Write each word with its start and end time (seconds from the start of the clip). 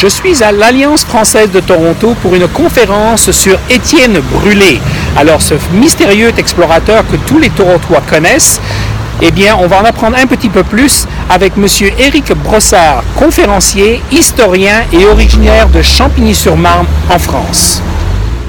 Je 0.00 0.06
suis 0.06 0.42
à 0.42 0.50
l'Alliance 0.50 1.04
française 1.04 1.50
de 1.50 1.60
Toronto 1.60 2.16
pour 2.22 2.34
une 2.34 2.48
conférence 2.48 3.30
sur 3.32 3.58
Étienne 3.68 4.18
Brûlé. 4.32 4.80
Alors, 5.14 5.42
ce 5.42 5.52
mystérieux 5.74 6.32
explorateur 6.38 7.06
que 7.06 7.16
tous 7.16 7.38
les 7.38 7.50
Torontois 7.50 8.00
connaissent, 8.08 8.62
eh 9.20 9.30
bien, 9.30 9.58
on 9.60 9.66
va 9.66 9.82
en 9.82 9.84
apprendre 9.84 10.16
un 10.16 10.26
petit 10.26 10.48
peu 10.48 10.62
plus 10.62 11.06
avec 11.28 11.52
M. 11.58 11.66
Éric 11.98 12.32
Brossard, 12.32 13.04
conférencier, 13.14 14.00
historien 14.10 14.84
et 14.90 15.04
originaire 15.04 15.68
de 15.68 15.82
Champigny-sur-Marne 15.82 16.86
en 17.10 17.18
France. 17.18 17.82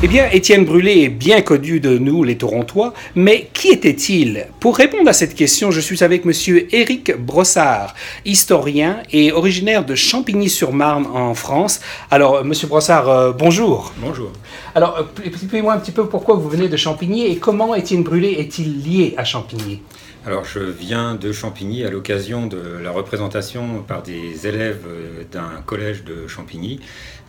Eh 0.03 0.07
bien, 0.07 0.27
Étienne 0.31 0.65
Brûlé 0.65 1.03
est 1.03 1.09
bien 1.09 1.43
connu 1.43 1.79
de 1.79 1.99
nous, 1.99 2.23
les 2.23 2.35
Torontois, 2.35 2.95
mais 3.13 3.51
qui 3.53 3.67
était-il? 3.69 4.47
Pour 4.59 4.75
répondre 4.75 5.07
à 5.07 5.13
cette 5.13 5.35
question, 5.35 5.69
je 5.69 5.79
suis 5.79 6.03
avec 6.03 6.25
Monsieur 6.25 6.67
Éric 6.75 7.15
Brossard, 7.15 7.93
historien 8.25 9.03
et 9.11 9.31
originaire 9.31 9.85
de 9.85 9.93
Champigny-sur-Marne 9.93 11.05
en 11.05 11.35
France. 11.35 11.81
Alors, 12.09 12.43
Monsieur 12.43 12.67
Brossard, 12.67 13.09
euh, 13.09 13.31
bonjour. 13.31 13.93
Bonjour. 13.97 14.31
Alors, 14.73 14.97
euh, 14.97 15.03
expliquez-moi 15.23 15.73
un 15.73 15.77
petit 15.77 15.91
peu 15.91 16.07
pourquoi 16.07 16.33
vous 16.33 16.49
venez 16.49 16.67
de 16.67 16.77
Champigny 16.77 17.27
et 17.27 17.37
comment 17.37 17.75
Étienne 17.75 18.01
Brûlé 18.01 18.31
est-il 18.39 18.81
lié 18.83 19.13
à 19.17 19.23
Champigny? 19.23 19.83
Alors, 20.25 20.45
je 20.45 20.59
viens 20.59 21.13
de 21.13 21.31
Champigny 21.31 21.83
à 21.83 21.91
l'occasion 21.91 22.47
de 22.47 22.59
la 22.83 22.89
représentation 22.89 23.83
par 23.87 24.01
des 24.01 24.47
élèves 24.47 24.85
euh, 24.87 25.23
d'un 25.31 25.61
collège 25.63 26.03
de 26.03 26.27
Champigny 26.27 26.79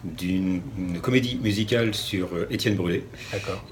d'une 0.05 0.61
comédie 1.01 1.39
musicale 1.43 1.95
sur 1.95 2.29
euh, 2.35 2.47
Étienne 2.63 2.77
Brûlé. 2.77 3.03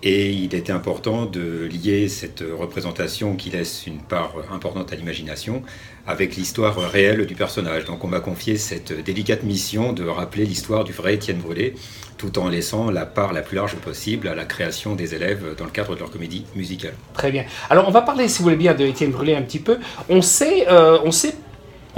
Et 0.02 0.32
il 0.32 0.52
était 0.52 0.72
important 0.72 1.24
de 1.24 1.68
lier 1.70 2.08
cette 2.08 2.42
représentation 2.42 3.36
qui 3.36 3.50
laisse 3.50 3.86
une 3.86 4.00
part 4.00 4.34
importante 4.52 4.92
à 4.92 4.96
l'imagination 4.96 5.62
avec 6.08 6.34
l'histoire 6.34 6.76
réelle 6.76 7.24
du 7.24 7.36
personnage. 7.36 7.84
Donc 7.84 8.02
on 8.02 8.08
m'a 8.08 8.18
confié 8.18 8.56
cette 8.56 8.92
délicate 9.04 9.44
mission 9.44 9.92
de 9.92 10.04
rappeler 10.04 10.44
l'histoire 10.44 10.82
du 10.82 10.90
vrai 10.90 11.14
Étienne 11.14 11.38
Brûlé, 11.38 11.74
tout 12.18 12.36
en 12.40 12.48
laissant 12.48 12.90
la 12.90 13.06
part 13.06 13.32
la 13.32 13.42
plus 13.42 13.54
large 13.54 13.76
possible 13.76 14.26
à 14.26 14.34
la 14.34 14.44
création 14.44 14.96
des 14.96 15.14
élèves 15.14 15.54
dans 15.56 15.66
le 15.66 15.70
cadre 15.70 15.94
de 15.94 16.00
leur 16.00 16.10
comédie 16.10 16.44
musicale. 16.56 16.94
Très 17.14 17.30
bien. 17.30 17.44
Alors 17.68 17.86
on 17.86 17.92
va 17.92 18.02
parler, 18.02 18.26
si 18.26 18.38
vous 18.38 18.44
voulez 18.44 18.56
bien, 18.56 18.74
de 18.74 18.84
Étienne 18.84 19.12
Brûlé 19.12 19.36
un 19.36 19.42
petit 19.42 19.60
peu. 19.60 19.78
On 20.08 20.20
sait, 20.20 20.66
euh, 20.68 20.98
on 21.04 21.12
sait 21.12 21.34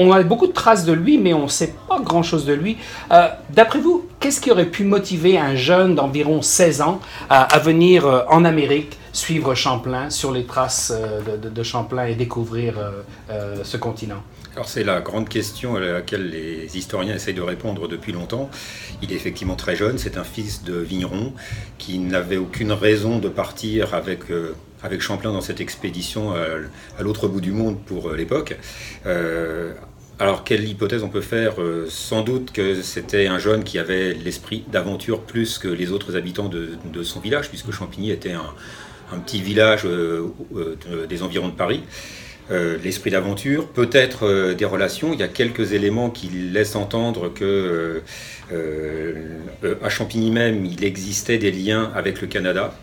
on 0.02 0.12
a 0.12 0.22
beaucoup 0.22 0.46
de 0.46 0.52
traces 0.52 0.84
de 0.84 0.92
lui, 0.92 1.18
mais 1.18 1.32
on 1.32 1.44
ne 1.44 1.48
sait 1.48 1.74
pas 1.88 2.00
grand-chose 2.00 2.44
de 2.44 2.52
lui. 2.52 2.76
Euh, 3.12 3.28
d'après 3.50 3.78
vous, 3.78 4.08
qu'est-ce 4.20 4.40
qui 4.40 4.50
aurait 4.50 4.66
pu 4.66 4.84
motiver 4.84 5.38
un 5.38 5.54
jeune 5.54 5.94
d'environ 5.94 6.42
16 6.42 6.82
ans 6.82 7.00
à, 7.30 7.58
venir 7.58 8.06
euh, 8.06 8.22
en 8.28 8.44
Amérique 8.44 8.98
suivre 9.12 9.54
Champlain 9.54 10.10
sur 10.10 10.32
les 10.32 10.44
traces 10.44 10.92
euh, 10.94 11.36
de, 11.36 11.62
Champlain 11.62 12.06
et 12.06 12.14
découvrir 12.14 12.74
ce 13.62 13.76
continent? 13.76 14.22
Alors 14.54 14.68
c'est 14.68 14.84
la 14.84 15.00
grande 15.00 15.28
question 15.28 15.76
à 15.76 15.80
laquelle 15.80 16.28
les 16.28 16.76
historiens 16.76 17.14
essayent 17.14 17.34
de 17.34 17.40
répondre 17.40 17.88
depuis 17.88 18.12
longtemps. 18.12 18.50
Il 19.00 19.12
est 19.12 19.14
effectivement 19.14 19.54
très 19.54 19.76
jeune, 19.76 19.96
c'est 19.96 20.18
un 20.18 20.24
fils 20.24 20.64
de 20.64 20.76
vigneron 20.76 21.32
qui 21.78 21.98
n'avait 21.98 22.36
aucune 22.36 22.72
raison 22.72 23.18
de 23.18 23.28
partir 23.28 23.94
avec 23.94 24.24
avec 24.82 25.00
Champlain 25.00 25.32
dans 25.32 25.40
cette 25.40 25.60
expédition 25.60 26.32
à, 26.32 27.02
l'autre 27.02 27.28
bout 27.28 27.40
du 27.40 27.52
monde 27.52 27.80
pour 27.84 28.08
euh, 28.08 28.16
l'époque. 28.16 28.56
Euh, 29.06 29.74
alors, 30.22 30.44
quelle 30.44 30.62
hypothèse 30.68 31.02
on 31.02 31.08
peut 31.08 31.20
faire 31.20 31.60
euh, 31.60 31.86
Sans 31.88 32.22
doute 32.22 32.52
que 32.52 32.80
c'était 32.80 33.26
un 33.26 33.40
jeune 33.40 33.64
qui 33.64 33.80
avait 33.80 34.14
l'esprit 34.14 34.62
d'aventure 34.70 35.22
plus 35.22 35.58
que 35.58 35.66
les 35.66 35.90
autres 35.90 36.14
habitants 36.14 36.48
de, 36.48 37.02
son 37.02 37.18
village, 37.18 37.48
puisque 37.48 37.72
Champigny 37.72 38.12
était 38.12 38.30
un, 38.30 39.18
petit 39.26 39.42
village 39.42 39.84
des 41.08 41.22
environs 41.24 41.48
de 41.48 41.54
Paris. 41.54 41.82
l'esprit 42.50 43.10
d'aventure, 43.10 43.66
peut-être 43.66 44.54
des 44.54 44.64
relations. 44.64 45.12
Il 45.12 45.18
y 45.18 45.24
a 45.24 45.28
quelques 45.28 45.72
éléments 45.72 46.08
qui 46.08 46.28
laissent 46.28 46.76
entendre 46.76 47.28
que 47.28 48.00
à 49.82 49.88
Champigny 49.88 50.30
même, 50.30 50.64
il 50.64 50.84
existait 50.84 51.38
des 51.38 51.50
liens 51.50 51.90
avec 51.96 52.20
le 52.20 52.28
Canada. 52.28 52.74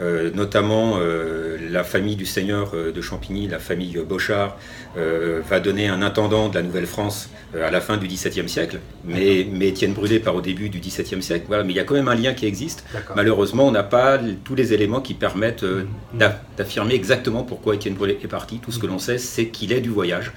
Euh, 0.00 0.30
notamment 0.34 0.94
euh, 0.96 1.58
la 1.70 1.84
famille 1.84 2.16
du 2.16 2.24
seigneur 2.24 2.70
euh, 2.74 2.92
de 2.92 3.00
Champigny, 3.02 3.46
la 3.46 3.58
famille 3.58 3.98
Bochard, 4.08 4.56
va 4.94 5.60
donner 5.60 5.88
un 5.88 6.02
intendant 6.02 6.48
de 6.48 6.54
la 6.54 6.62
Nouvelle-France 6.62 7.30
à 7.54 7.70
la 7.70 7.80
fin 7.80 7.96
du 7.96 8.06
XVIIe 8.06 8.48
siècle, 8.48 8.78
mais, 9.04 9.46
mais 9.50 9.68
Étienne 9.68 9.94
Brûlé 9.94 10.18
part 10.20 10.34
au 10.34 10.42
début 10.42 10.68
du 10.68 10.80
XVIIe 10.80 11.22
siècle. 11.22 11.46
Voilà, 11.48 11.64
mais 11.64 11.72
il 11.72 11.76
y 11.76 11.80
a 11.80 11.84
quand 11.84 11.94
même 11.94 12.08
un 12.08 12.14
lien 12.14 12.34
qui 12.34 12.44
existe. 12.44 12.84
Malheureusement, 13.16 13.66
on 13.66 13.70
n'a 13.70 13.82
pas 13.82 14.18
tous 14.44 14.54
les 14.54 14.74
éléments 14.74 15.00
qui 15.00 15.14
permettent 15.14 15.62
mmh. 15.62 16.18
d'affirmer 16.58 16.94
exactement 16.94 17.42
pourquoi 17.42 17.74
Étienne 17.74 17.94
Brûlé 17.94 18.18
est 18.22 18.28
parti. 18.28 18.58
Tout 18.58 18.70
ce 18.70 18.78
que 18.78 18.86
mmh. 18.86 18.90
l'on 18.90 18.98
sait, 18.98 19.18
c'est 19.18 19.46
qu'il 19.48 19.72
est 19.72 19.80
du 19.80 19.88
voyage 19.88 20.32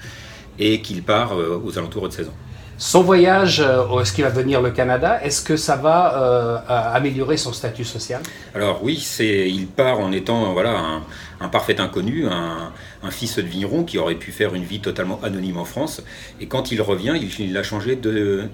et 0.58 0.80
qu'il 0.80 1.02
part 1.02 1.36
aux 1.36 1.78
alentours 1.78 2.08
de 2.08 2.14
16 2.14 2.28
ans. 2.28 2.34
Son 2.78 3.02
voyage, 3.02 3.60
euh, 3.60 4.00
est-ce 4.00 4.12
qu'il 4.12 4.24
va 4.24 4.30
venir 4.30 4.60
le 4.60 4.70
Canada? 4.70 5.18
Est-ce 5.22 5.42
que 5.42 5.56
ça 5.56 5.76
va 5.76 6.14
euh, 6.20 6.58
améliorer 6.68 7.38
son 7.38 7.54
statut 7.54 7.84
social? 7.84 8.20
Alors 8.54 8.84
oui, 8.84 9.02
il 9.18 9.66
part 9.66 9.98
en 9.98 10.12
étant 10.12 10.52
voilà 10.52 11.00
un, 11.40 11.48
parfait 11.48 11.80
inconnu, 11.80 12.26
un, 12.26 12.72
fils 13.10 13.36
de 13.36 13.42
vigneron 13.42 13.84
qui 13.84 13.98
aurait 13.98 14.16
pu 14.16 14.30
faire 14.30 14.54
une 14.54 14.64
vie 14.64 14.80
totalement 14.80 15.18
anonyme 15.22 15.56
en 15.56 15.64
France. 15.64 16.02
Et 16.38 16.48
quand 16.48 16.70
il 16.70 16.82
revient, 16.82 17.14
il, 17.38 17.56
a 17.56 17.62
changé 17.62 17.96
de, 17.96 18.48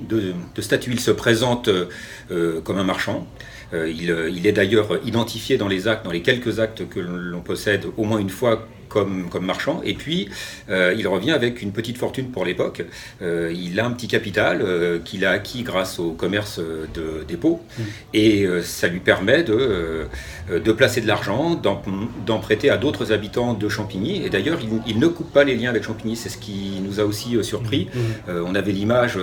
statut. 0.61 0.93
Il 0.93 1.00
se 1.00 1.11
présente 1.11 1.69
euh, 1.69 2.61
comme 2.61 2.78
un 2.78 2.84
marchand. 2.84 3.27
il, 3.72 4.15
il, 4.32 4.47
est 4.47 4.53
d'ailleurs 4.53 5.05
identifié 5.05 5.56
dans 5.56 5.69
les 5.69 5.88
actes, 5.88 6.05
dans 6.05 6.12
les 6.12 6.22
quelques 6.22 6.61
actes 6.61 6.88
que 6.88 7.00
l'on 7.00 7.41
possède 7.41 7.87
au 7.97 8.05
moins 8.05 8.19
une 8.19 8.31
fois 8.31 8.69
comme, 8.92 9.28
marchand. 9.41 9.80
Et 9.84 9.94
puis, 9.94 10.28
euh, 10.70 10.94
il 10.97 11.08
revient 11.08 11.32
avec 11.32 11.62
une 11.62 11.72
petite 11.72 11.98
fortune 11.98 12.30
pour 12.30 12.44
l'époque. 12.44 12.84
Euh, 13.22 13.53
il 13.54 13.80
a 13.80 13.86
un 13.86 13.91
petit 13.91 14.08
capital 14.08 14.60
euh, 14.62 14.98
qu'il 15.03 15.25
a 15.25 15.30
acquis 15.30 15.62
grâce 15.62 15.98
au 15.98 16.12
commerce 16.12 16.58
de 16.58 17.25
dépôt. 17.26 17.60
Mmh. 17.78 17.82
Et 18.14 18.47
ça 18.62 18.88
lui 18.88 19.00
permet 19.00 19.42
de, 19.42 20.06
de 20.52 20.72
placer 20.72 21.00
de 21.00 21.06
l'argent, 21.06 21.54
d'en 21.54 22.38
prêter 22.38 22.70
à 22.70 22.76
d'autres 22.76 23.12
habitants 23.12 23.54
de 23.54 23.69
Champigny. 23.69 24.25
Et 24.25 24.31
d'ailleurs, 24.31 24.58
il, 24.86 24.98
ne 24.98 25.06
coupe 25.06 25.32
pas 25.32 25.44
les 25.44 25.56
liens 25.56 25.70
avec 25.70 25.84
Champigny. 25.84 26.16
C'est 26.16 26.28
ce 26.28 26.38
qui 26.38 26.81
nous 26.82 27.00
a 27.00 27.04
aussi 27.04 27.42
surpris. 27.42 27.88
Mmh. 27.94 28.31
on 28.47 28.54
avait 28.54 28.72
l'image 28.72 29.19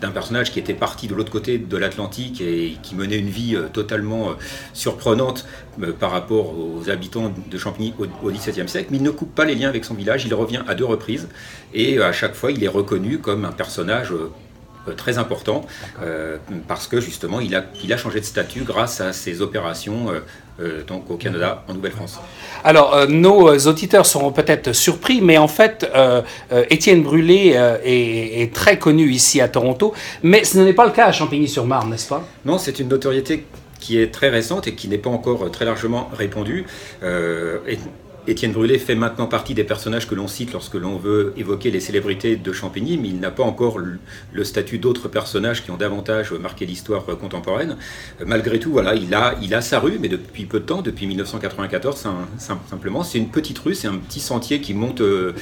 d'un 0.00 0.10
personnage 0.10 0.52
qui 0.52 0.58
était 0.58 0.74
parti 0.74 1.06
de 1.06 1.14
l'autre 1.14 1.32
côté 1.32 1.58
de 1.58 1.76
l'Atlantique 1.76 2.40
et 2.40 2.76
qui 2.82 2.94
menait 2.94 3.18
une 3.18 3.28
vie 3.28 3.54
euh, 3.54 3.68
totalement 3.72 4.30
euh, 4.30 4.32
surprenante 4.72 5.46
euh, 5.82 5.92
par 5.92 6.10
rapport 6.10 6.58
aux 6.58 6.88
habitants 6.90 7.32
de 7.50 7.58
Champigny 7.58 7.94
au 8.22 8.30
XVIIe 8.30 8.68
siècle, 8.68 8.88
mais 8.90 8.98
il 8.98 9.02
ne 9.02 9.10
coupe 9.10 9.34
pas 9.34 9.44
les 9.44 9.54
liens 9.54 9.68
avec 9.68 9.84
son 9.84 9.94
village, 9.94 10.24
il 10.24 10.34
revient 10.34 10.62
à 10.66 10.74
deux 10.74 10.84
reprises. 10.84 11.28
Et 11.74 11.98
à 12.00 12.12
chaque 12.12 12.34
fois 12.34 12.52
il 12.52 12.62
est 12.62 12.68
reconnu 12.68 13.18
comme 13.18 13.44
un 13.44 13.52
personnage 13.52 14.12
très 14.96 15.18
important 15.18 15.64
parce 16.68 16.86
que 16.86 17.00
justement 17.00 17.40
il 17.40 17.54
a, 17.54 17.64
il 17.82 17.92
a 17.92 17.96
changé 17.96 18.20
de 18.20 18.24
statut 18.24 18.62
grâce 18.62 19.00
à 19.00 19.12
ses 19.12 19.42
opérations 19.42 20.10
euh, 20.58 20.82
donc 20.84 21.10
au 21.10 21.16
Canada, 21.16 21.64
en 21.68 21.74
Nouvelle-France. 21.74 22.18
Alors, 22.64 22.94
euh, 22.94 23.06
nos 23.06 23.46
auditeurs 23.66 24.06
seront 24.06 24.32
peut-être 24.32 24.72
surpris, 24.72 25.20
mais 25.20 25.36
en 25.36 25.48
fait, 25.48 25.86
euh, 25.94 26.22
Étienne 26.70 27.02
Brûlé 27.02 27.54
est, 27.84 28.54
très 28.54 28.78
connu 28.78 29.10
ici 29.10 29.42
à 29.42 29.48
Toronto, 29.48 29.92
mais 30.22 30.44
ce 30.44 30.58
n'est 30.58 30.72
pas 30.72 30.86
le 30.86 30.92
cas 30.92 31.06
à 31.06 31.12
Champigny-sur-Marne, 31.12 31.90
n'est-ce 31.90 32.08
pas? 32.08 32.26
Non, 32.46 32.56
c'est 32.56 32.78
une 32.78 32.88
notoriété 32.88 33.44
qui 33.80 34.00
est 34.00 34.10
très 34.10 34.30
récente 34.30 34.66
et 34.66 34.74
qui 34.74 34.88
n'est 34.88 34.96
pas 34.96 35.10
encore 35.10 35.50
très 35.50 35.66
largement 35.66 36.08
répandue. 36.16 36.64
Étienne 38.26 38.52
Brûlé 38.52 38.78
fait 38.78 38.94
maintenant 38.94 39.26
partie 39.26 39.54
des 39.54 39.64
personnages 39.64 40.08
que 40.08 40.14
l'on 40.14 40.28
cite 40.28 40.52
lorsque 40.52 40.74
l'on 40.74 40.96
veut 40.96 41.32
évoquer 41.36 41.70
les 41.70 41.80
célébrités 41.80 42.36
de 42.36 42.52
Champigny, 42.52 42.98
mais 42.98 43.08
il 43.08 43.20
n'a 43.20 43.30
pas 43.30 43.44
encore 43.44 43.78
le 43.78 44.44
statut 44.44 44.78
d'autres 44.78 45.08
personnages 45.08 45.62
qui 45.64 45.70
ont 45.70 45.76
davantage 45.76 46.32
marqué 46.32 46.66
l'histoire 46.66 47.04
contemporaine. 47.04 47.76
Malgré 48.24 48.58
tout, 48.58 48.72
voilà, 48.72 48.94
il 48.94 49.14
a, 49.14 49.34
il 49.42 49.54
a 49.54 49.60
sa 49.60 49.78
rue, 49.78 49.98
mais 50.00 50.08
depuis 50.08 50.44
peu 50.44 50.60
de 50.60 50.64
temps, 50.64 50.82
depuis 50.82 51.06
1994 51.06 52.06
simplement. 52.68 53.02
C'est 53.02 53.18
une 53.18 53.28
petite 53.28 53.58
rue, 53.58 53.74
c'est 53.74 53.88
un 53.88 53.96
petit 53.96 54.20
sentier 54.20 54.60
qui 54.60 54.74
monte 54.74 55.00
euh, 55.00 55.32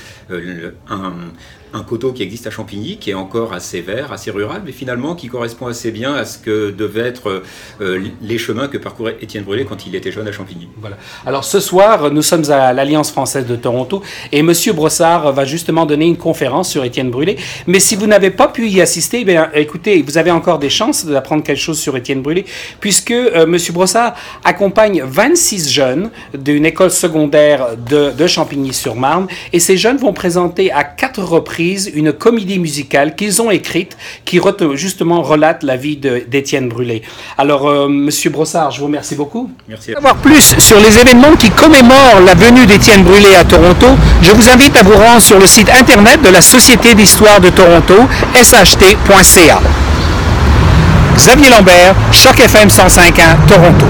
un, 0.89 1.83
coteau 1.83 2.13
qui 2.13 2.23
existe 2.23 2.47
à 2.47 2.51
Champigny, 2.51 2.99
qui 2.99 3.11
est 3.11 3.15
encore 3.15 3.53
assez 3.53 3.81
vert, 3.81 4.13
assez 4.13 4.31
rural, 4.31 4.63
mais 4.65 4.73
finalement 4.73 5.15
qui 5.15 5.29
correspond 5.29 5.67
assez 5.67 5.91
bien 5.91 6.15
à 6.15 6.25
ce 6.25 6.39
que 6.39 6.71
devaient 6.71 7.01
être 7.01 7.43
euh, 7.81 8.09
les 8.21 8.39
chemins 8.39 8.69
que 8.69 8.79
parcourait 8.79 9.17
Étienne 9.21 9.45
Brûlé 9.45 9.65
quand 9.65 9.87
il 9.87 9.95
était 9.95 10.13
jeune 10.13 10.29
à 10.29 10.33
Champigny. 10.33 10.69
Voilà. 10.79 10.97
Alors 11.27 11.45
ce 11.45 11.61
soir, 11.61 12.13
nous 12.13 12.23
sommes 12.23 12.49
à 12.51 12.73
l'Alliance 12.75 13.11
française 13.11 13.47
de 13.47 13.57
Toronto 13.57 14.03
et 14.33 14.43
Monsieur 14.43 14.73
Brossard 14.73 15.33
va 15.33 15.45
justement 15.45 15.87
donner 15.87 16.07
une 16.07 16.17
conférence 16.17 16.71
sur 16.71 16.85
Étienne 16.85 17.11
Brûlé. 17.11 17.37
Mais 17.67 17.81
si 17.81 17.97
vous 17.97 18.07
n'avez 18.07 18.31
pas 18.31 18.49
pu 18.49 18.69
y 18.69 18.81
assister, 18.81 19.21
eh 19.21 19.25
bien, 19.25 19.51
écoutez, 19.55 20.03
vous 20.03 20.19
avez 20.19 20.31
encore 20.31 20.59
des 20.59 20.71
chances 20.71 21.07
d'apprendre 21.07 21.43
quelque 21.43 21.61
chose 21.61 21.79
sur 21.79 21.97
Étienne 21.97 22.23
Brûlé, 22.23 22.45
puisque 22.81 23.11
euh, 23.11 23.47
Monsieur 23.47 23.73
Brossard 23.73 24.15
accompagne 24.45 25.03
26 25.03 25.71
jeunes 25.71 26.11
d'une 26.37 26.67
école 26.67 26.91
secondaire 26.91 27.77
de, 27.77 28.11
de 28.11 28.27
Champigny-sur-Marne 28.27 29.27
et 29.53 29.61
ces 29.61 29.77
jeunes 29.77 29.97
vont 29.97 30.13
présenter 30.13 30.71
à 30.73 30.85
quatre 30.85 31.23
reprises 31.23 31.91
une 31.95 32.13
comédie 32.13 32.59
musicale 32.59 33.15
qu'ils 33.15 33.41
ont 33.41 33.51
écrite 33.51 33.97
qui 34.25 34.41
justement 34.75 35.23
relate 35.23 35.63
la 35.63 35.77
vie 35.77 35.97
d'Étienne 35.97 36.69
Brûlé. 36.69 37.03
Alors, 37.39 37.67
euh, 37.67 37.89
Monsieur 37.89 38.31
Brossard, 38.31 38.71
je 38.71 38.81
vous 38.81 38.87
remercie 38.87 39.15
beaucoup. 39.15 39.51
Merci. 39.69 39.93
Pour 39.93 40.03
savoir 40.03 40.17
plus 40.17 40.57
sur 40.59 40.79
les 40.81 40.99
événements 40.99 41.37
qui 41.37 41.51
commémorent 41.51 42.21
la 42.25 42.35
venue 42.35 42.64
d'Étienne 42.67 43.03
Brûlé 43.03 43.35
à 43.35 43.45
Toronto, 43.45 43.87
je 44.23 44.33
vous 44.33 44.49
invite 44.49 44.77
à 44.77 44.83
vous 44.83 44.97
rendre 44.97 45.21
sur 45.21 45.39
le 45.39 45.47
site 45.47 45.71
Internet 45.71 46.23
de 46.23 46.31
la 46.31 46.41
Société 46.41 46.95
d'histoire 46.95 47.41
de 47.41 47.49
Toronto, 47.51 47.95
sht.ca. 48.35 49.61
Xavier 51.17 51.51
Lambert, 51.51 51.95
Choc 52.13 52.39
FM 52.41 52.69
105.1, 52.69 53.47
Toronto. 53.47 53.87